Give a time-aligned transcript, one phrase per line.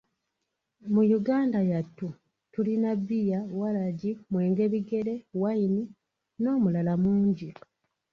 [0.93, 2.07] Mu Yuganga yattu
[2.51, 5.81] tulina; Beer, Walagi, mwenge bigere, Wine,
[6.41, 7.49] N’omulala mungi.